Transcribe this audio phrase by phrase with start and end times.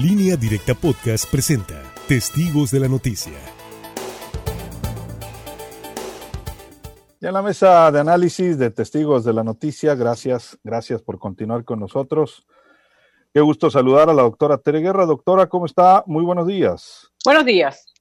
[0.00, 3.32] Línea Directa Podcast presenta Testigos de la Noticia.
[7.20, 11.64] Ya en la mesa de análisis de Testigos de la Noticia, gracias, gracias por continuar
[11.64, 12.46] con nosotros.
[13.34, 15.04] Qué gusto saludar a la doctora Tere Guerra.
[15.04, 16.04] Doctora, ¿cómo está?
[16.06, 17.10] Muy buenos días.
[17.24, 17.92] Buenos días.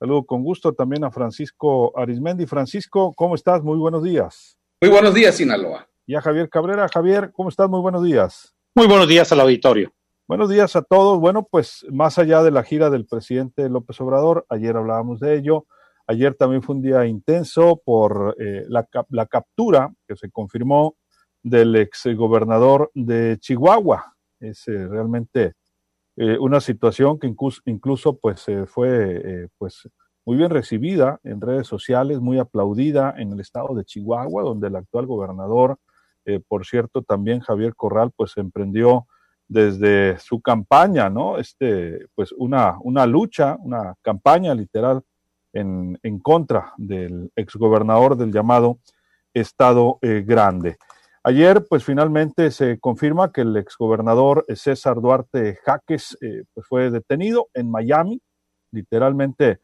[0.00, 2.46] Saludo con gusto también a Francisco Arismendi.
[2.46, 3.62] Francisco, ¿cómo estás?
[3.62, 4.58] Muy buenos días.
[4.80, 5.88] Muy buenos días, Sinaloa.
[6.04, 6.88] Y a Javier Cabrera.
[6.92, 7.70] Javier, ¿cómo estás?
[7.70, 8.56] Muy buenos días.
[8.74, 9.92] Muy buenos días al auditorio.
[10.26, 11.20] Buenos días a todos.
[11.20, 15.66] Bueno, pues más allá de la gira del presidente López Obrador, ayer hablábamos de ello.
[16.06, 20.96] Ayer también fue un día intenso por eh, la, la, captura que se confirmó
[21.42, 24.16] del ex gobernador de Chihuahua.
[24.40, 25.56] Es eh, realmente
[26.16, 29.86] eh, una situación que incluso, incluso pues fue pues
[30.24, 34.76] muy bien recibida en redes sociales, muy aplaudida en el estado de Chihuahua, donde el
[34.76, 35.78] actual gobernador,
[36.48, 39.06] por cierto, también Javier Corral, pues emprendió
[39.54, 41.38] desde su campaña, ¿no?
[41.38, 45.02] Este, pues una, una lucha, una campaña literal
[45.52, 48.80] en, en contra del exgobernador del llamado
[49.32, 50.76] Estado eh, Grande.
[51.22, 57.46] Ayer, pues finalmente se confirma que el exgobernador César Duarte Jaques eh, pues fue detenido
[57.54, 58.20] en Miami,
[58.72, 59.60] literalmente,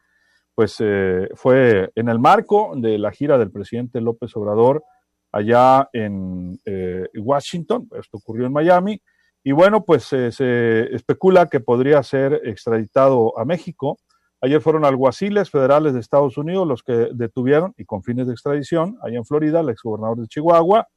[0.54, 4.84] pues eh, fue en el marco de la gira del presidente López Obrador
[5.32, 9.00] allá en eh, Washington, esto ocurrió en Miami,
[9.42, 13.98] y bueno, pues eh, se especula que podría ser extraditado a México.
[14.42, 18.98] Ayer fueron alguaciles federales de Estados Unidos los que detuvieron y con fines de extradición
[19.02, 20.88] allá en Florida al exgobernador de Chihuahua.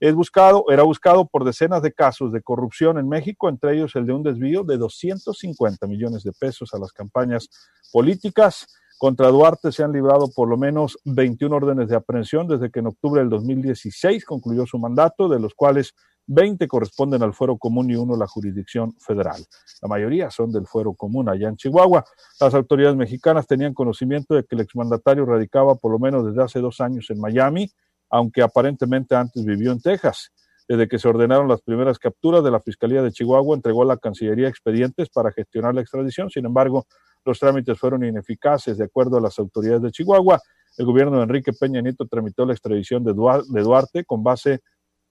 [0.00, 4.06] Es buscado, era buscado por decenas de casos de corrupción en México, entre ellos el
[4.06, 7.48] de un desvío de 250 millones de pesos a las campañas
[7.92, 8.66] políticas.
[8.98, 12.88] Contra Duarte se han librado por lo menos 21 órdenes de aprehensión desde que en
[12.88, 15.94] octubre del 2016 concluyó su mandato, de los cuales
[16.26, 19.44] 20 corresponden al fuero común y uno a la jurisdicción federal.
[19.82, 22.04] La mayoría son del fuero común allá en Chihuahua.
[22.40, 26.60] Las autoridades mexicanas tenían conocimiento de que el exmandatario radicaba por lo menos desde hace
[26.60, 27.70] dos años en Miami,
[28.10, 30.30] aunque aparentemente antes vivió en Texas.
[30.66, 33.98] Desde que se ordenaron las primeras capturas de la Fiscalía de Chihuahua, entregó a la
[33.98, 36.30] Cancillería expedientes para gestionar la extradición.
[36.30, 36.86] Sin embargo,
[37.26, 40.40] los trámites fueron ineficaces, de acuerdo a las autoridades de Chihuahua.
[40.78, 44.60] El gobierno de Enrique Peña Nieto tramitó la extradición de Duarte con base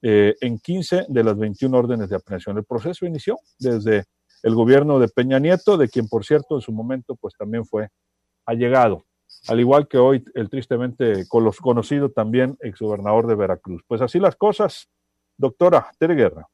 [0.06, 2.58] eh, en 15 de las 21 órdenes de aprehensión.
[2.58, 4.04] El proceso inició desde
[4.42, 7.88] el gobierno de Peña Nieto, de quien, por cierto, en su momento, pues también fue
[8.44, 9.06] allegado,
[9.48, 13.82] al igual que hoy el tristemente conocido también exgobernador de Veracruz.
[13.88, 14.90] Pues así las cosas,
[15.38, 16.50] doctora Tere Guerra.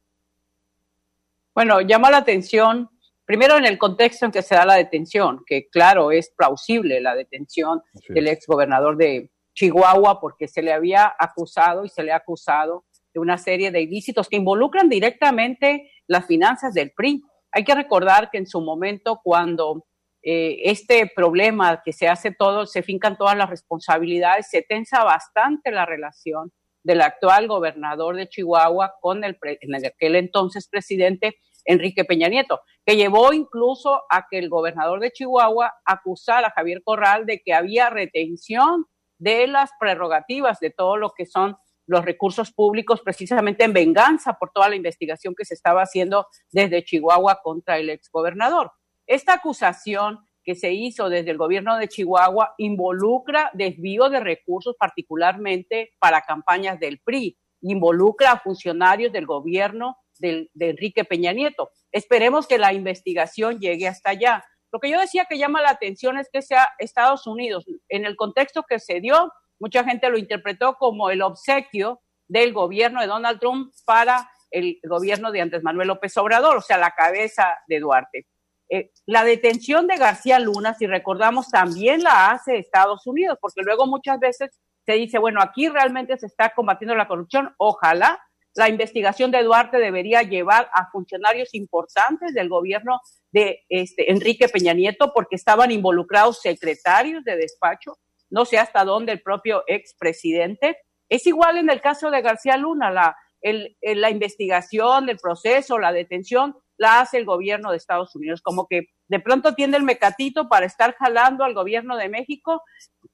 [1.53, 2.88] Bueno, llama la atención,
[3.25, 7.17] primero en el contexto en que se da la detención, que claro, es plausible la
[7.17, 12.84] detención del exgobernador de Chihuahua porque se le había acusado y se le ha acusado
[13.12, 17.22] de una serie de ilícitos que involucran directamente las finanzas del PRI.
[17.53, 19.87] Hay que recordar que en su momento, cuando
[20.22, 25.70] eh, este problema que se hace todo, se fincan todas las responsabilidades, se tensa bastante
[25.70, 32.28] la relación del actual gobernador de Chihuahua con el en aquel entonces presidente Enrique Peña
[32.28, 37.43] Nieto, que llevó incluso a que el gobernador de Chihuahua acusara a Javier Corral de
[37.44, 38.87] que había retención
[39.19, 41.56] de las prerrogativas de todo lo que son
[41.91, 46.84] los recursos públicos precisamente en venganza por toda la investigación que se estaba haciendo desde
[46.84, 48.71] Chihuahua contra el exgobernador.
[49.09, 55.91] Esta acusación que se hizo desde el gobierno de Chihuahua involucra desvío de recursos particularmente
[55.99, 61.71] para campañas del PRI, involucra a funcionarios del gobierno de Enrique Peña Nieto.
[61.91, 64.45] Esperemos que la investigación llegue hasta allá.
[64.73, 68.15] Lo que yo decía que llama la atención es que sea Estados Unidos, en el
[68.15, 73.38] contexto que se dio, Mucha gente lo interpretó como el obsequio del gobierno de Donald
[73.38, 78.26] Trump para el gobierno de Andrés Manuel López Obrador, o sea, la cabeza de Duarte.
[78.69, 83.87] Eh, la detención de García Luna, si recordamos, también la hace Estados Unidos, porque luego
[83.87, 84.50] muchas veces
[84.87, 88.20] se dice, bueno, aquí realmente se está combatiendo la corrupción, ojalá
[88.54, 93.00] la investigación de Duarte debería llevar a funcionarios importantes del gobierno
[93.32, 97.96] de este, Enrique Peña Nieto, porque estaban involucrados secretarios de despacho,
[98.31, 100.79] no sé hasta dónde el propio expresidente.
[101.09, 106.56] Es igual en el caso de García Luna, la, la investigación, el proceso, la detención,
[106.77, 110.67] la hace el gobierno de Estados Unidos, como que de pronto tiene el mecatito para
[110.67, 112.62] estar jalando al gobierno de México.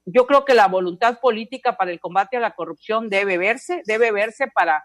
[0.04, 4.12] Yo creo que la voluntad política para el combate a la corrupción debe verse, debe
[4.12, 4.84] verse para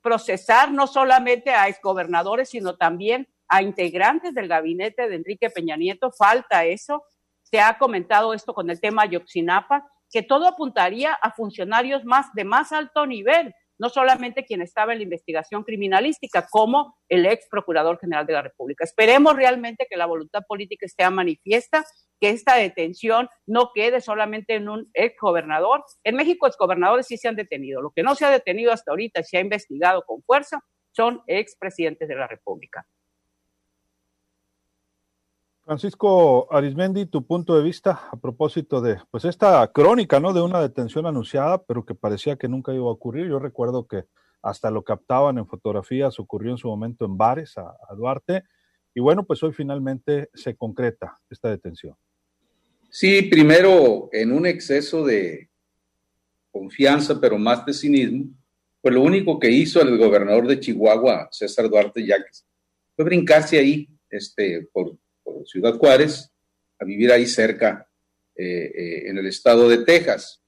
[0.00, 6.10] procesar no solamente a exgobernadores, sino también a integrantes del gabinete de Enrique Peña Nieto.
[6.10, 7.04] Falta eso
[7.50, 12.44] se ha comentado esto con el tema Yoxinapa, que todo apuntaría a funcionarios más de
[12.44, 17.98] más alto nivel no solamente quien estaba en la investigación criminalística, como el ex procurador
[17.98, 18.84] general de la República.
[18.84, 21.82] Esperemos realmente que la voluntad política esté manifiesta,
[22.20, 25.82] que esta detención no quede solamente en un ex gobernador.
[26.04, 27.80] En México, ex gobernadores sí se han detenido.
[27.80, 30.60] Lo que no se ha detenido hasta ahorita, se ha investigado con fuerza,
[30.90, 32.86] son ex presidentes de la República.
[35.70, 40.32] Francisco Arismendi, tu punto de vista a propósito de pues esta crónica, ¿no?
[40.32, 43.28] De una detención anunciada, pero que parecía que nunca iba a ocurrir.
[43.28, 44.02] Yo recuerdo que
[44.42, 48.42] hasta lo captaban en fotografías, ocurrió en su momento en bares a, Duarte,
[48.96, 51.94] y bueno, pues hoy finalmente se concreta esta detención.
[52.88, 55.50] Sí, primero en un exceso de
[56.50, 58.24] confianza, pero más de cinismo,
[58.82, 62.44] pues lo único que hizo el gobernador de Chihuahua, César Duarte Yaques,
[62.96, 64.98] fue brincarse ahí este, por
[65.44, 66.30] Ciudad Juárez,
[66.78, 67.86] a vivir ahí cerca,
[68.34, 70.42] eh, eh, en el estado de Texas.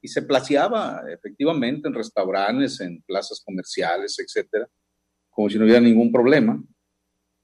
[0.00, 4.68] Y se placeaba efectivamente en restaurantes, en plazas comerciales, etcétera,
[5.30, 6.60] como si no hubiera ningún problema.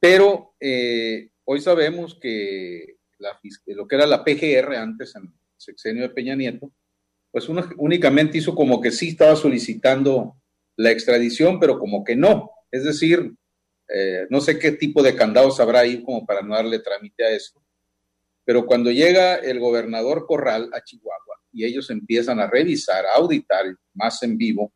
[0.01, 2.97] Pero eh, hoy sabemos que
[3.67, 6.73] lo que era la PGR antes, en el sexenio de Peña Nieto,
[7.31, 10.37] pues únicamente hizo como que sí estaba solicitando
[10.77, 12.51] la extradición, pero como que no.
[12.71, 13.35] Es decir,
[13.95, 17.31] eh, no sé qué tipo de candados habrá ahí como para no darle trámite a
[17.31, 17.63] eso.
[18.45, 23.67] Pero cuando llega el gobernador Corral a Chihuahua y ellos empiezan a revisar, a auditar
[23.95, 24.73] más en vivo,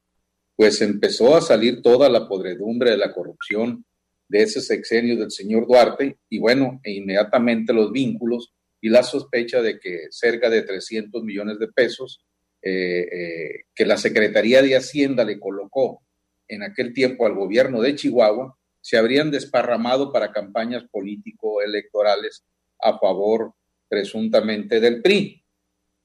[0.55, 3.85] pues empezó a salir toda la podredumbre de la corrupción
[4.29, 9.63] de ese sexenio del señor Duarte y bueno, e inmediatamente los vínculos y la sospecha
[9.63, 12.25] de que cerca de 300 millones de pesos
[12.63, 16.03] eh, eh, que la Secretaría de Hacienda le colocó
[16.49, 22.45] en aquel tiempo al gobierno de Chihuahua, se habrían desparramado para campañas político-electorales
[22.81, 23.53] a favor
[23.89, 25.43] presuntamente del PRI.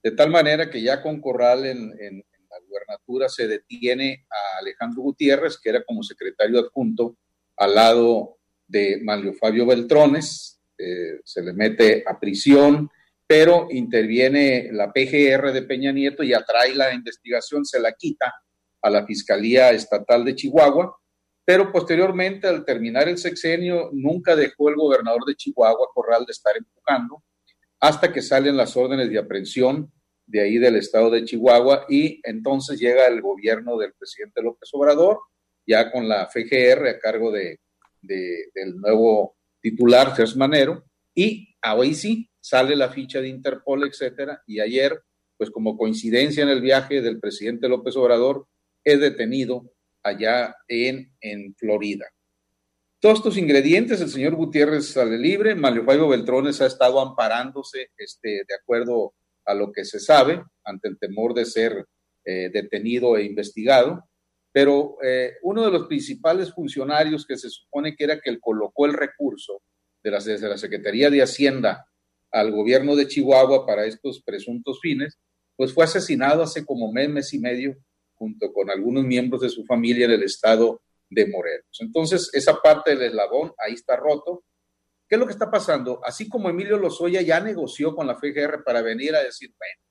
[0.01, 5.59] De tal manera que ya con Corral en, la gubernatura se detiene a Alejandro Gutiérrez,
[5.59, 7.17] que era como secretario adjunto
[7.57, 12.89] al lado de Manlio Fabio Beltrones, eh, se le mete a prisión,
[13.27, 18.33] pero interviene la PGR de Peña Nieto y atrae la investigación, se la quita
[18.81, 20.97] a la Fiscalía Estatal de Chihuahua
[21.51, 26.55] pero posteriormente, al terminar el sexenio, nunca dejó el gobernador de Chihuahua, Corral, de estar
[26.55, 27.25] empujando,
[27.81, 29.91] hasta que salen las órdenes de aprehensión
[30.25, 35.19] de ahí del estado de Chihuahua y entonces llega el gobierno del presidente López Obrador,
[35.67, 37.59] ya con la FGR a cargo de,
[38.01, 44.61] del nuevo titular, Gers Manero, y hoy sí sale la ficha de Interpol, etcétera, y
[44.61, 45.01] ayer,
[45.35, 48.47] pues como coincidencia en el viaje del presidente López Obrador,
[48.85, 49.69] es detenido
[50.03, 52.05] allá en, en Florida.
[52.99, 58.43] Todos estos ingredientes, el señor Gutiérrez sale libre, Mario Fabio Beltrones ha estado amparándose este,
[58.47, 59.13] de acuerdo
[59.45, 61.87] a lo que se sabe, ante el temor de ser
[62.23, 64.03] eh, detenido e investigado,
[64.51, 68.85] pero eh, uno de los principales funcionarios que se supone que era que él colocó
[68.85, 69.63] el recurso
[70.03, 71.87] de la, desde la Secretaría de Hacienda
[72.31, 75.17] al gobierno de Chihuahua para estos presuntos fines,
[75.55, 77.75] pues fue asesinado hace como mes, mes y medio
[78.21, 81.75] junto con algunos miembros de su familia en el estado de Morelos.
[81.79, 84.43] Entonces, esa parte del eslabón ahí está roto.
[85.09, 85.99] ¿Qué es lo que está pasando?
[86.05, 89.81] Así como Emilio Lozoya ya negoció con la FGR para venir a decir, bueno,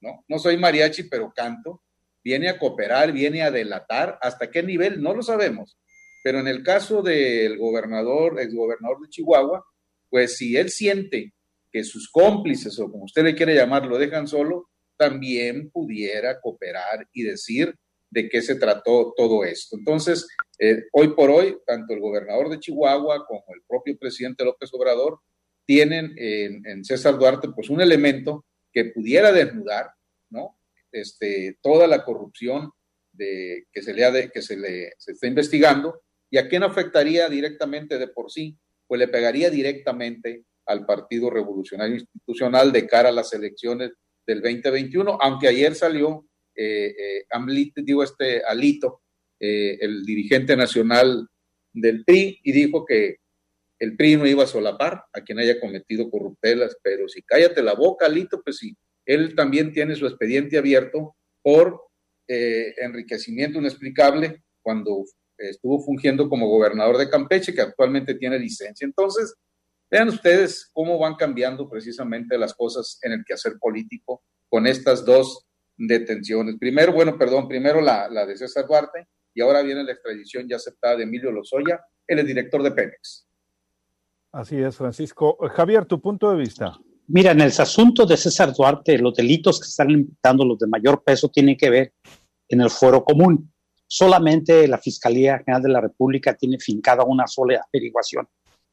[0.00, 1.82] no, no soy mariachi, pero canto,
[2.24, 5.02] viene a cooperar, viene a delatar, ¿hasta qué nivel?
[5.02, 5.78] No lo sabemos.
[6.22, 9.62] Pero en el caso del gobernador, exgobernador de Chihuahua,
[10.08, 11.34] pues si él siente
[11.70, 14.70] que sus cómplices, o como usted le quiere llamar, lo dejan solo,
[15.04, 17.74] también pudiera cooperar y decir
[18.10, 19.76] de qué se trató todo esto.
[19.76, 20.26] Entonces,
[20.58, 25.20] eh, hoy por hoy, tanto el gobernador de Chihuahua como el propio presidente López Obrador
[25.66, 29.90] tienen en, César Duarte pues un elemento que pudiera desnudar,
[30.30, 30.58] ¿no?
[30.90, 32.70] Este, toda la corrupción
[33.12, 37.28] de, que, se le, de, que se le se está investigando y a quién afectaría
[37.28, 38.56] directamente de por sí,
[38.86, 43.90] pues le pegaría directamente al Partido Revolucionario Institucional de cara a las elecciones
[44.26, 46.26] del 2021, aunque ayer salió
[46.56, 47.24] eh, eh
[47.76, 49.02] digo este Alito,
[49.40, 51.26] eh, el dirigente nacional
[51.72, 53.16] del PRI, y dijo que
[53.80, 57.74] el PRI no iba a solapar a quien haya cometido corruptelas, pero si cállate la
[57.74, 61.82] boca, Alito, pues sí, él también tiene su expediente abierto por
[62.28, 65.04] eh, enriquecimiento inexplicable cuando
[65.36, 68.84] estuvo fungiendo como gobernador de Campeche, que actualmente tiene licencia.
[68.84, 69.34] Entonces,
[69.94, 75.46] Vean ustedes cómo van cambiando precisamente las cosas en el quehacer político con estas dos
[75.76, 76.56] detenciones.
[76.58, 80.96] Primero, bueno, perdón, primero la, de César Duarte y ahora viene la extradición ya aceptada
[80.96, 83.28] de Emilio Lozoya, él es director de Pemex.
[84.32, 85.38] Así es, Francisco.
[85.54, 86.76] Javier, tu punto de vista.
[87.06, 91.04] Mira, en el asunto de César Duarte, los delitos que están imputando los de mayor
[91.04, 91.92] peso tienen que ver
[92.48, 93.48] en el foro común.
[93.86, 98.26] solamente la Fiscalía General de la República tiene fincada una sola averiguación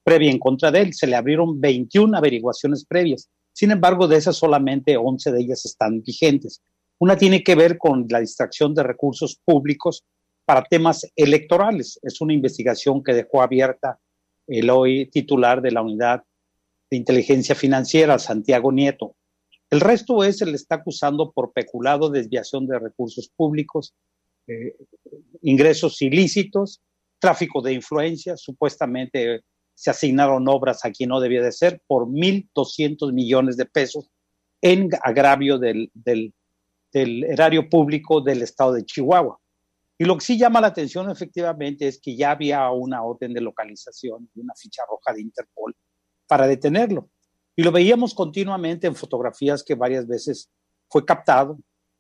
[0.04, 0.94] previa en contra de él.
[0.94, 3.30] Se le abrieron 21 averiguaciones previas.
[3.54, 6.62] Sin embargo, de esas solamente 11 de ellas están vigentes.
[7.00, 10.06] Una tiene que ver con la distracción de recursos públicos
[10.46, 12.00] para temas electorales.
[12.04, 14.00] Es una investigación que dejó abierta
[14.48, 16.24] el hoy titular de la unidad
[16.90, 19.16] de inteligencia financiera, Santiago Nieto.
[19.70, 23.94] El resto es, se le está acusando por peculado, desviación de recursos públicos,
[24.48, 24.76] eh,
[25.42, 26.82] ingresos ilícitos,
[27.20, 29.42] tráfico de influencia, supuestamente
[29.82, 34.12] se asignaron obras a quien no debía de ser por 1.200 millones de pesos
[34.62, 36.36] en agravio del, del,
[37.24, 39.40] erario público del estado de Chihuahua.
[39.98, 43.42] Y lo que sí llama la atención efectivamente es que ya había una orden de
[43.42, 45.76] localización y una ficha roja de Interpol
[46.28, 47.10] para detenerlo.
[47.56, 50.52] Y lo veíamos continuamente en fotografías que varias veces
[50.90, 51.58] fue captado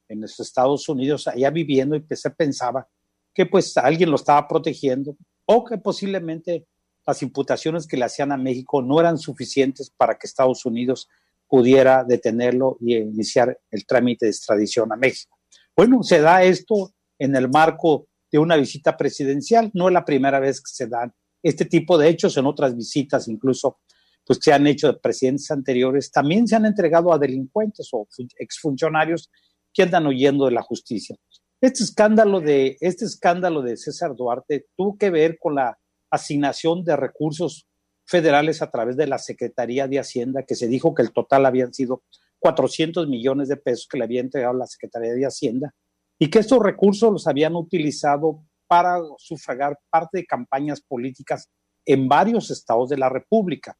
[0.08, 2.88] en los Estados Unidos, allá viviendo, y se pensaba
[3.34, 6.68] que pues alguien lo estaba protegiendo o que posiblemente
[7.06, 11.10] las imputaciones que le hacían a México no eran suficientes para que Estados Unidos
[11.48, 15.38] pudiera detenerlo y iniciar el trámite de extradición a México.
[15.76, 19.70] Bueno, se da esto en el marco de una visita presidencial.
[19.74, 23.28] No es la primera vez que se dan este tipo de hechos en otras visitas,
[23.28, 23.80] incluso
[24.26, 29.30] pues se han hecho de presidentes anteriores, también se han entregado a delincuentes o exfuncionarios
[29.74, 31.16] que andan huyendo de la justicia.
[31.60, 35.78] Este escándalo de, este escándalo de César Duarte tuvo que ver con la
[36.12, 37.68] asignación de recursos
[38.06, 41.74] federales a través de la Secretaría de Hacienda, que se dijo que el total habían
[41.74, 42.04] sido
[42.40, 45.74] 400 millones de pesos que le había entregado la Secretaría de Hacienda
[46.20, 51.50] y que estos recursos los habían utilizado para sufragar parte de campañas políticas
[51.86, 53.78] en varios estados de la República.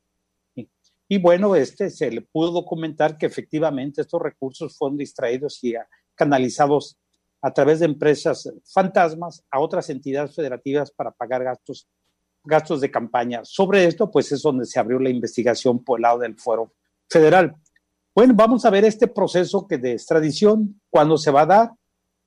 [1.08, 5.74] Y bueno, este se le pudo documentar que efectivamente estos recursos fueron distraídos y
[6.16, 6.98] canalizados
[7.42, 11.88] a través de empresas fantasmas a otras entidades federativas para pagar gastos,
[12.44, 13.42] gastos de campaña.
[13.44, 16.74] Sobre esto, pues es donde se abrió la investigación por el lado del fuero
[17.10, 17.56] federal.
[18.14, 21.72] Bueno, vamos a ver este proceso que de extradición, cuándo se va a dar,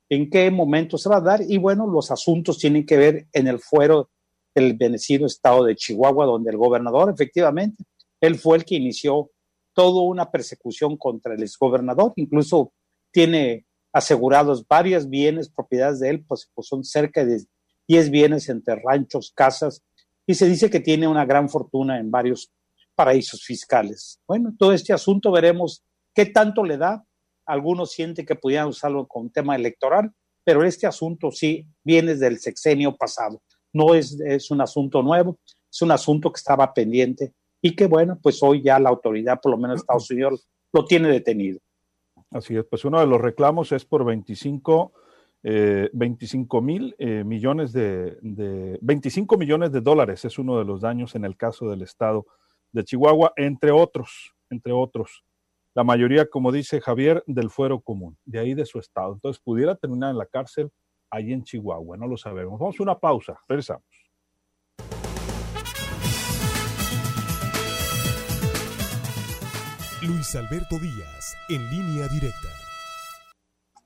[0.08, 3.48] en qué momento se va a dar, y bueno, los asuntos tienen que ver en
[3.48, 4.10] el fuero
[4.54, 7.84] del bendecido estado de Chihuahua, donde el gobernador efectivamente
[8.20, 9.30] él fue el que inició
[9.74, 12.72] toda una persecución contra el exgobernador, incluso
[13.10, 17.44] tiene asegurados varios bienes, propiedades de él, pues, pues son cerca de
[17.88, 19.82] 10 bienes entre ranchos, casas,
[20.26, 22.50] y se dice que tiene una gran fortuna en varios
[22.94, 24.20] paraísos fiscales.
[24.26, 25.82] Bueno, todo este asunto veremos
[26.14, 27.04] qué tanto le da.
[27.46, 30.12] Algunos sienten que pudieran usarlo con tema electoral,
[30.44, 33.42] pero este asunto sí viene del sexenio pasado.
[33.72, 35.38] No es, es un asunto nuevo,
[35.70, 39.52] es un asunto que estaba pendiente y que bueno, pues hoy ya la autoridad, por
[39.52, 41.58] lo menos Estados Unidos, lo tiene detenido.
[42.30, 44.92] Así es, pues uno de los reclamos es por 25
[45.46, 45.90] eh,
[46.62, 51.36] mil eh, millones de, 25 millones de dólares es uno de los daños en el
[51.36, 52.26] caso del estado
[52.72, 55.22] de Chihuahua, entre otros, entre otros.
[55.74, 59.12] La mayoría, como dice Javier, del fuero común, de ahí de su estado.
[59.12, 60.70] Entonces, pudiera terminar en la cárcel
[61.10, 62.58] ahí en Chihuahua, no lo sabemos.
[62.58, 63.84] Vamos a una pausa, regresamos.
[70.02, 72.63] Luis Alberto Díaz, en línea directa.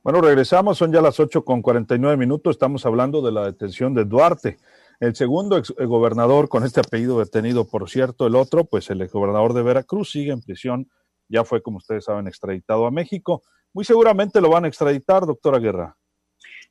[0.02, 4.04] Bueno, regresamos, son ya las 8 con 49 minutos, estamos hablando de la detención de
[4.04, 4.58] Duarte.
[5.00, 9.54] El segundo ex gobernador con este apellido detenido, por cierto, el otro, pues el gobernador
[9.54, 10.88] de Veracruz sigue en prisión,
[11.28, 13.42] ya fue, como ustedes saben, extraditado a México.
[13.72, 15.96] Muy seguramente lo van a extraditar, doctora Guerra.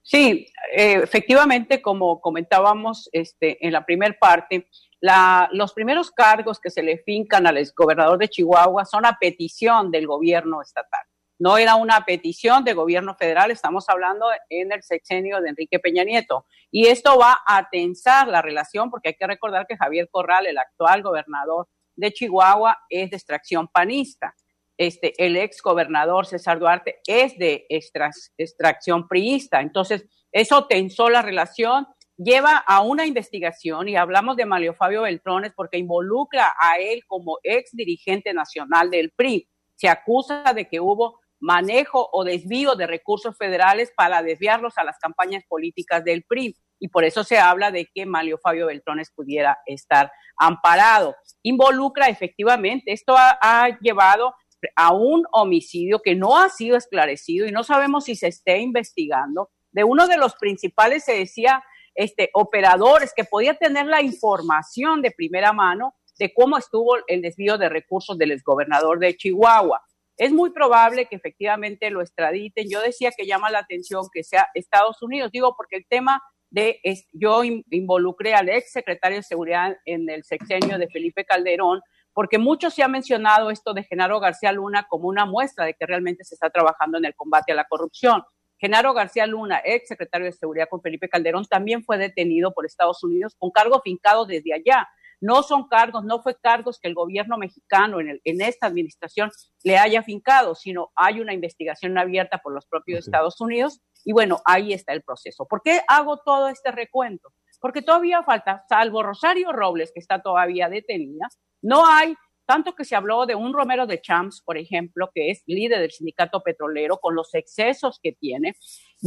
[0.02, 4.70] Sí, eh, efectivamente, como comentábamos este, en la primera parte,
[5.02, 9.92] la, los primeros cargos que se le fincan al exgobernador de Chihuahua son a petición
[9.92, 11.06] del gobierno estatal.
[11.40, 16.04] No era una petición del gobierno federal, estamos hablando en el sexenio de Enrique Peña
[16.04, 16.46] Nieto.
[16.72, 20.58] Y esto va a tensar la relación, porque hay que recordar que Javier Corral, el
[20.58, 24.36] actual gobernador de Chihuahua, es de extracción panista.
[24.78, 29.62] Este, el ex gobernador César Duarte es de extracción priista.
[29.62, 35.54] Entonces, eso tensó la relación lleva a una investigación y hablamos de Mario Fabio Beltrones
[35.56, 39.48] porque involucra a él como ex dirigente nacional del PRI.
[39.76, 44.98] Se acusa de que hubo manejo o desvío de recursos federales para desviarlos a las
[45.00, 46.56] campañas políticas del PRI.
[46.80, 51.16] Y por eso se habla de que Mario Fabio Beltrones pudiera estar amparado.
[51.44, 54.34] Involucra efectivamente, esto ha, ha llevado
[54.76, 59.50] a un homicidio que no ha sido esclarecido y no sabemos si se esté investigando.
[59.72, 61.64] De uno de los principales se decía
[61.98, 67.58] este, operadores que podía tener la información de primera mano de cómo estuvo el desvío
[67.58, 69.82] de recursos del exgobernador de Chihuahua.
[70.18, 72.68] Es muy probable que efectivamente lo extraditen.
[72.70, 76.80] Yo decía que llama la atención que sea Estados Unidos, digo, porque el tema de,
[77.14, 81.82] yo involucré al ex secretario de Seguridad en el sexenio de Felipe Calderón,
[82.14, 85.86] porque mucho se ha mencionado esto de Genaro García Luna como una muestra de que
[85.86, 88.24] realmente se está trabajando en el combate a la corrupción.
[88.58, 93.04] Genaro García Luna, ex secretario de Seguridad con Felipe Calderón, también fue detenido por Estados
[93.04, 94.88] Unidos con cargo fincado desde allá.
[95.20, 99.32] No son cargos, no fue cargos que el gobierno mexicano en, el, en esta administración
[99.64, 104.40] le haya fincado, sino hay una investigación abierta por los propios Estados Unidos y bueno,
[104.46, 105.46] ahí está el proceso.
[105.46, 107.34] ¿Por qué hago todo este recuento?
[107.60, 111.28] Porque todavía falta, salvo Rosario Robles, que está todavía detenida,
[111.62, 112.16] no hay
[112.48, 115.92] tanto que se habló de un Romero de Champs, por ejemplo, que es líder del
[115.92, 118.56] sindicato petrolero, con los excesos que tiene.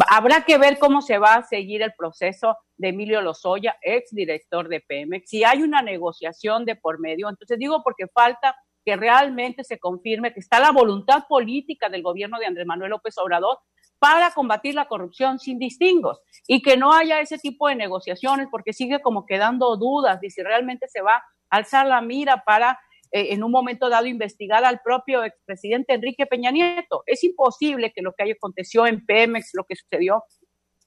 [0.08, 4.68] Habrá que ver cómo se va a seguir el proceso de Emilio Lozoya, ex director
[4.68, 5.30] de Pemex.
[5.30, 8.54] Si hay una negociación de por medio, entonces digo porque falta
[8.84, 13.16] que realmente se confirme que está la voluntad política del gobierno de Andrés Manuel López
[13.18, 13.58] Obrador
[13.98, 18.72] para combatir la corrupción sin distingos y que no haya ese tipo de negociaciones porque
[18.72, 22.78] sigue como quedando dudas de si realmente se va a alzar la mira para
[23.12, 27.02] eh, en un momento dado investigar al propio expresidente Enrique Peña Nieto.
[27.06, 30.24] Es imposible que lo que aconteció en Pemex, lo que sucedió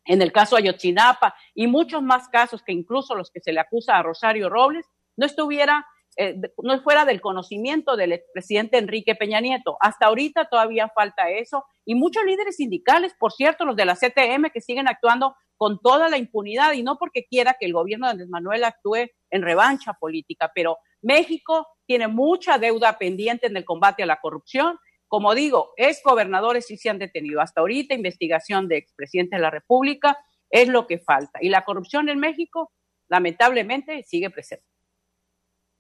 [0.06, 3.98] en el caso Ayotzinapa y muchos más casos que incluso los que se le acusa
[3.98, 5.86] a Rosario Robles, no estuviera,
[6.18, 9.78] eh, no fuera del conocimiento del expresidente Enrique Peña Nieto.
[9.80, 14.50] Hasta ahorita todavía falta eso y muchos líderes sindicales, por cierto, los de la CTM
[14.52, 18.12] que siguen actuando con toda la impunidad y no porque quiera que el gobierno de
[18.12, 24.04] Andrés Manuel actúe en revancha política, pero México tiene mucha deuda pendiente en el combate
[24.04, 24.78] a la corrupción.
[25.08, 27.40] Como digo, ex gobernadores sí se han detenido.
[27.40, 30.18] Hasta ahorita, investigación de expresidente de la República
[30.50, 31.40] es lo que falta.
[31.42, 32.74] Y la corrupción en México,
[33.08, 34.66] lamentablemente, sigue presente.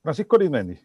[0.01, 0.79] Francisco Arizmendi.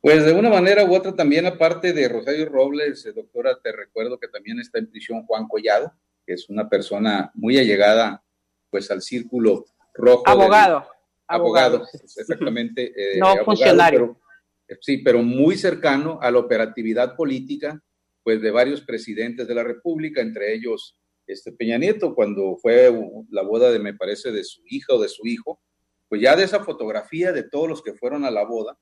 [0.00, 4.18] Pues de una manera u otra también, aparte de Rosario Robles, eh, doctora, te recuerdo
[4.18, 5.92] que también está en prisión Juan Collado,
[6.30, 8.22] que es una persona muy allegada
[8.70, 10.22] pues al círculo rojo.
[10.28, 10.86] Abogado
[11.30, 12.92] abogado, exactamente.
[12.96, 14.20] Eh, no funcionario.
[14.68, 17.82] Eh, sí, pero muy cercano a la operatividad política,
[18.22, 22.92] pues de varios presidentes de la República, entre ellos este Peña Nieto, cuando fue
[23.30, 25.60] la boda de, me parece, de su hija o de su hijo,
[26.08, 28.76] pues ya de esa fotografía de todos los que fueron a la boda,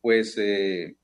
[0.00, 0.96] pues, eh,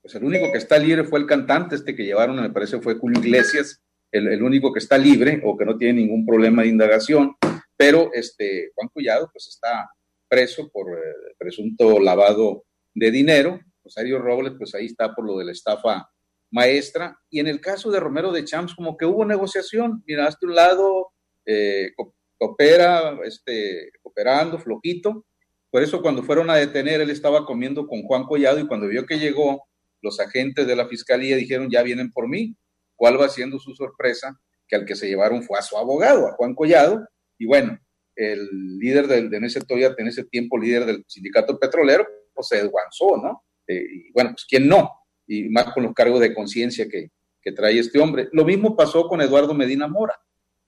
[0.00, 2.94] pues el único que está libre fue el cantante, este que llevaron, me parece, fue
[2.94, 7.34] Julio Iglesias, el, único que está libre o que no tiene ningún problema de indagación,
[7.76, 9.90] pero este Juan Collado, pues está
[10.28, 13.60] preso por eh, presunto lavado de dinero.
[13.82, 16.08] Rosario Robles, pues ahí está por lo de la estafa
[16.50, 17.18] maestra.
[17.30, 20.04] Y en el caso de Romero de Champs, como que hubo negociación.
[20.06, 21.08] Mira, hasta un lado
[21.44, 21.90] eh,
[22.38, 25.26] coopera, este, cooperando, flojito.
[25.70, 29.06] Por eso cuando fueron a detener, él estaba comiendo con Juan Collado y cuando vio
[29.06, 29.64] que llegó,
[30.02, 32.56] los agentes de la fiscalía dijeron, ya vienen por mí.
[32.96, 34.38] ¿Cuál va siendo su sorpresa?
[34.66, 37.06] Que al que se llevaron fue a su abogado, a Juan Collado.
[37.38, 37.78] Y bueno,
[38.14, 43.16] el líder del, de ese, en ese tiempo, líder del sindicato petrolero, pues se desguanzó,
[43.16, 43.44] ¿no?
[43.66, 44.90] Eh, y bueno, pues quién no,
[45.26, 47.10] y más con los cargos de conciencia que,
[47.42, 48.28] que trae este hombre.
[48.32, 50.14] Lo mismo pasó con Eduardo Medina Mora.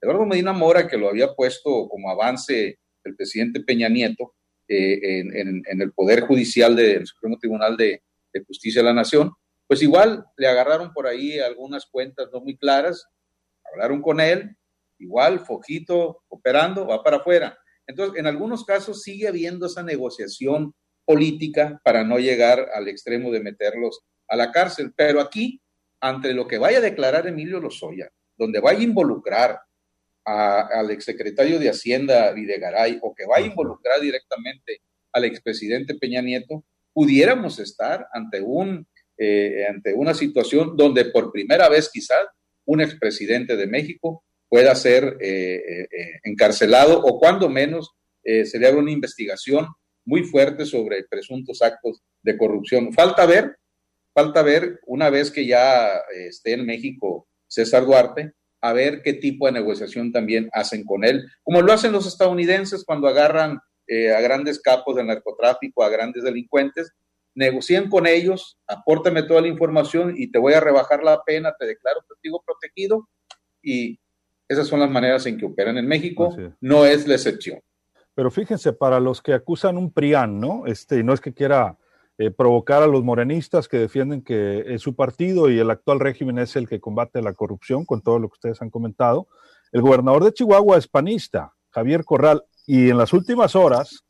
[0.01, 4.33] Eduardo Medina Mora, que lo había puesto como avance el presidente Peña Nieto
[4.67, 8.01] eh, en, el Poder Judicial del Supremo Tribunal de,
[8.47, 9.31] Justicia de la Nación,
[9.67, 13.07] pues igual le agarraron por ahí algunas cuentas no muy claras,
[13.71, 14.55] hablaron con él,
[14.99, 17.57] igual, fojito, operando, va para afuera.
[17.87, 20.73] Entonces, en algunos casos sigue habiendo esa negociación
[21.05, 24.93] política para no llegar al extremo de meterlos a la cárcel.
[24.95, 25.61] Pero aquí,
[25.99, 29.59] ante lo que vaya a declarar Emilio Lozoya, donde vaya a involucrar
[30.25, 36.63] al exsecretario de Hacienda Videgaray o que vaya a involucrar directamente al expresidente Peña Nieto,
[36.93, 42.25] pudiéramos estar ante, un, eh, ante una situación donde por primera vez quizás
[42.65, 47.91] un expresidente de México pueda ser eh, eh, eh, encarcelado o cuando menos
[48.23, 49.67] se le haga una investigación
[50.03, 52.91] muy fuerte sobre presuntos actos de corrupción.
[52.91, 53.57] Falta ver,
[54.15, 55.89] falta ver, una vez que ya
[56.27, 61.23] esté en México César Duarte, a ver qué tipo de negociación también hacen con él,
[61.43, 66.93] como lo hacen los estadounidenses cuando agarran a grandes capos del narcotráfico, a grandes delincuentes,
[67.35, 71.65] negocian con ellos, apórtame toda la información y te voy a rebajar la pena, te
[71.65, 73.07] declaro testigo protegido
[73.61, 73.99] y
[74.47, 77.59] esas son las maneras en que operan en México, no es la excepción.
[78.13, 80.65] Pero fíjense, para los que acusan un PRIAN, ¿no?
[80.65, 81.77] Este, no es que quiera
[82.17, 86.37] eh, provocar a los morenistas que defienden que es su partido y el actual régimen
[86.37, 89.27] es el que combate la corrupción, con todo lo que ustedes han comentado.
[89.73, 94.05] El gobernador de Chihuahua es panista, Javier Corral, y en las últimas horas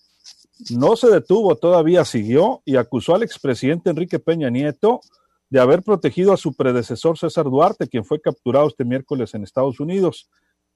[0.72, 5.02] no se detuvo, todavía siguió y acusó al expresidente Enrique Peña Nieto
[5.50, 9.80] de haber protegido a su predecesor César Duarte, quien fue capturado este miércoles en Estados
[9.80, 10.30] Unidos.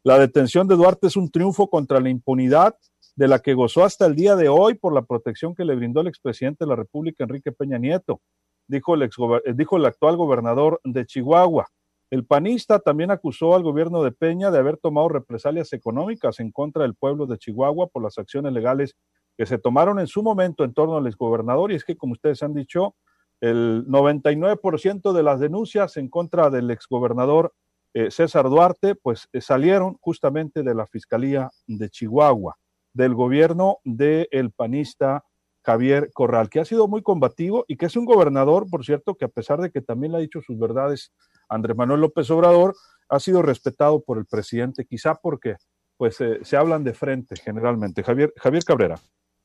[0.04, 2.76] La detención de Duarte es un triunfo contra la impunidad
[3.16, 6.02] de la que gozó hasta el día de hoy por la protección que le brindó
[6.02, 8.22] el expresidente de la República, Enrique Peña Nieto,
[8.68, 9.10] dijo el, eh,
[9.56, 11.68] dijo el actual gobernador de Chihuahua.
[12.12, 16.84] El panista también acusó al gobierno de Peña de haber tomado represalias económicas en contra
[16.84, 18.96] del pueblo de Chihuahua por las acciones legales
[19.40, 21.72] que se tomaron en su momento en torno al exgobernador.
[21.72, 22.98] Y es que, como ustedes han dicho,
[23.40, 27.54] el 99% de las denuncias en contra del exgobernador
[27.94, 32.58] eh, César Duarte, pues eh, salieron justamente de la Fiscalía de Chihuahua,
[32.92, 35.24] del gobierno del panista
[35.64, 39.24] Javier Corral, que ha sido muy combativo y que es un gobernador, por cierto, que
[39.24, 41.14] a pesar de que también le ha dicho sus verdades
[41.48, 42.76] Andrés Manuel López Obrador,
[43.08, 45.56] ha sido respetado por el presidente, quizá porque
[45.96, 48.04] pues eh, se hablan de frente generalmente.
[48.04, 49.00] Javier, Javier Cabrera.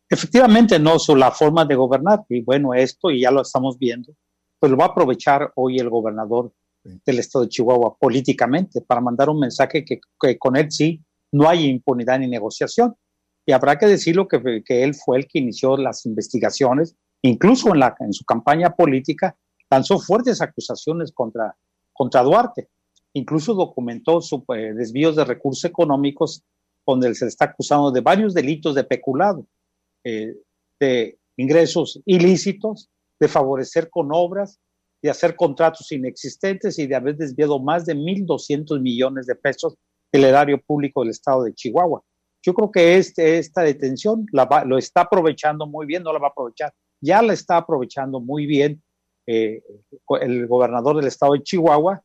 [0.09, 4.13] Efectivamente, no, su la forma de gobernar, y bueno, esto, y ya lo estamos viendo,
[4.59, 6.53] pues lo va a aprovechar hoy el gobernador
[6.85, 10.01] del estado de Chihuahua políticamente para mandar un mensaje que,
[10.39, 12.95] con él sí no hay impunidad ni negociación.
[13.47, 17.81] Y habrá que decirlo que, que él fue el que inició las investigaciones, incluso en,
[17.81, 19.37] la, en su campaña política,
[19.71, 21.57] lanzó fuertes acusaciones contra,
[21.93, 22.69] contra Duarte.
[23.15, 26.43] Incluso documentó su, eh, desvíos de recursos económicos
[26.87, 29.47] donde se le está acusando de varios delitos de peculado,
[30.05, 30.35] eh,
[30.81, 34.61] de ingresos ilícitos, de favorecer con obras
[35.05, 39.77] de hacer contratos inexistentes y de haber desviado más de 1.200 millones de pesos
[40.11, 42.03] del erario público del estado de Chihuahua.
[42.43, 46.31] Yo creo que este, esta detención lo está aprovechando muy bien, no la va a
[46.31, 48.83] aprovechar, ya la está aprovechando muy bien
[49.27, 49.63] eh,
[50.23, 52.03] el gobernador del estado de Chihuahua,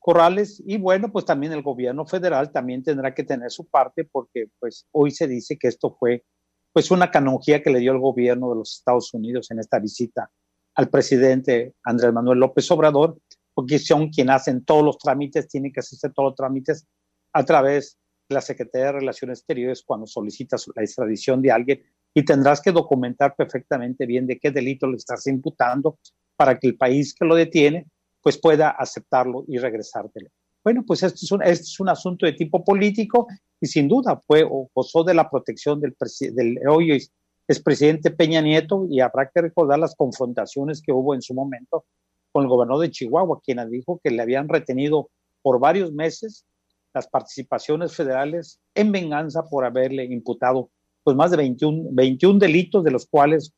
[0.00, 4.48] Corrales, y bueno, pues también el gobierno federal también tendrá que tener su parte porque
[4.58, 6.24] pues hoy se dice que esto fue
[6.74, 10.28] pues una canonjía que le dio el gobierno de los Estados Unidos en esta visita
[10.74, 13.16] al presidente Andrés Manuel López Obrador,
[13.54, 16.84] porque son quienes hacen todos los trámites, tienen que hacerse todos los trámites
[17.32, 17.96] a través
[18.28, 21.80] de la Secretaría de Relaciones Exteriores cuando solicitas la extradición de alguien
[22.12, 26.00] y tendrás que documentar perfectamente bien de qué delito le estás imputando
[26.34, 27.86] para que el país que lo detiene
[28.20, 30.28] pues pueda aceptarlo y regresártelo.
[30.64, 33.28] Bueno, pues esto es un, este es un asunto de tipo político
[33.64, 35.96] y sin duda fue o gozó de la protección del,
[36.34, 37.02] del hoy
[37.48, 41.86] expresidente Peña Nieto y habrá que recordar las confrontaciones que hubo en su momento
[42.30, 45.08] con el gobernador de Chihuahua, quien dijo que le habían retenido
[45.40, 46.44] por varios meses
[46.92, 50.68] las participaciones federales en venganza por haberle imputado
[51.02, 53.50] pues más de 21, 21 delitos, de los cuales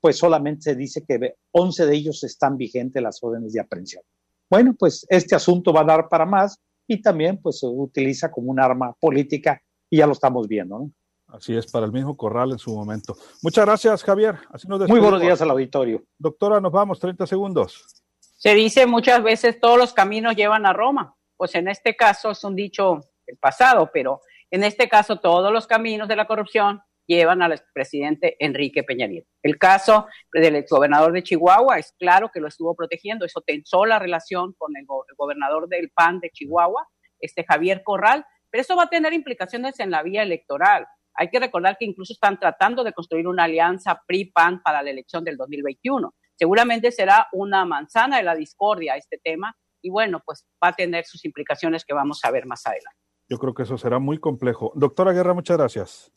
[0.00, 4.02] pues solamente se dice que 11 de ellos están vigentes las órdenes de aprehensión.
[4.48, 6.58] Bueno, pues este asunto va a dar para más
[6.90, 10.92] y también pues se utiliza como un arma política y ya lo estamos viendo, ¿no?
[11.28, 13.16] Así es, para el mismo Corral en su momento.
[13.42, 14.34] Muchas gracias, Javier.
[14.88, 16.02] Muy buenos días al auditorio.
[16.18, 17.86] Doctora, nos vamos, 30 segundos.
[18.18, 21.14] Se dice muchas veces todos los caminos llevan a Roma.
[21.36, 25.68] Pues en este caso es un dicho del pasado, pero en este caso todos los
[25.68, 26.82] caminos de la corrupción
[27.16, 29.28] llevan al expresidente Enrique Peña Nieto.
[29.42, 33.98] El caso del exgobernador de Chihuahua es claro que lo estuvo protegiendo, eso tensó la
[33.98, 36.86] relación con el, gobernador del PAN de Chihuahua,
[37.18, 40.86] este Javier Corral, pero eso va a tener implicaciones en la vía electoral.
[41.14, 45.24] Hay que recordar que incluso están tratando de construir una alianza PRI-PAN para la elección
[45.24, 46.14] del 2021.
[46.36, 51.04] Seguramente será una manzana de la discordia este tema y bueno, pues va a tener
[51.04, 52.98] sus implicaciones que vamos a ver más adelante.
[53.28, 54.72] Yo creo que eso será muy complejo.
[54.74, 56.12] Doctora Guerra, muchas gracias.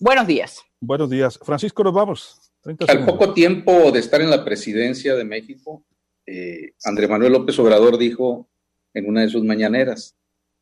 [0.00, 0.62] Buenos días.
[0.80, 1.38] Buenos días.
[1.42, 2.52] Francisco, nos vamos.
[2.86, 5.84] Al poco tiempo de estar en la presidencia de México,
[6.24, 8.48] eh, Andrés Manuel López Obrador dijo
[8.94, 10.16] en una de sus mañaneras,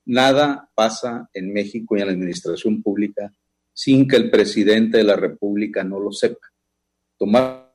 [0.07, 3.33] nada pasa en México y en la administración pública
[3.75, 6.47] sin que el presidente de la República no lo sepa.
[7.19, 7.67] Tomando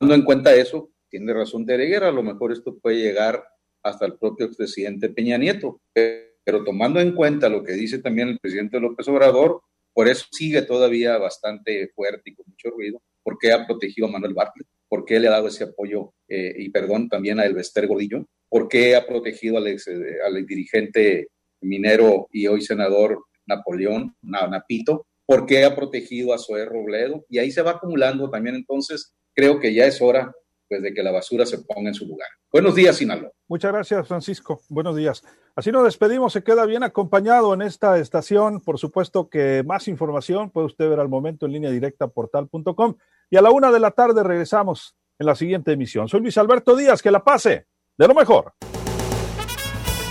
[0.00, 3.44] en cuenta eso, tiene razón de a lo mejor esto puede llegar
[3.82, 8.38] hasta el propio presidente Peña Nieto, pero tomando en cuenta lo que dice también el
[8.38, 9.62] presidente López Obrador,
[9.98, 14.32] por eso sigue todavía bastante fuerte y con mucho ruido, porque ha protegido a Manuel
[14.32, 18.24] Bartlett, por qué le ha dado ese apoyo eh, y perdón también a Elvester Gordillo,
[18.48, 21.30] por qué ha protegido al, ex, eh, al dirigente
[21.62, 27.50] minero y hoy senador Napoleón Napito, por qué ha protegido a Zoé Robledo, y ahí
[27.50, 28.54] se va acumulando también.
[28.54, 30.32] Entonces, creo que ya es hora
[30.68, 32.28] pues, de que la basura se ponga en su lugar.
[32.52, 33.30] Buenos días, Sinaloa.
[33.48, 34.60] Muchas gracias, Francisco.
[34.68, 35.24] Buenos días.
[35.56, 36.32] Así nos despedimos.
[36.32, 38.60] Se queda bien acompañado en esta estación.
[38.60, 42.96] Por supuesto que más información puede usted ver al momento en línea directa portal.com.
[43.30, 46.08] Y a la una de la tarde regresamos en la siguiente emisión.
[46.08, 47.02] Soy Luis Alberto Díaz.
[47.02, 48.52] Que la pase de lo mejor.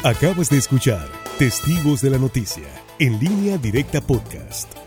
[0.03, 2.67] Acabas de escuchar Testigos de la Noticia
[2.99, 4.86] en línea directa podcast.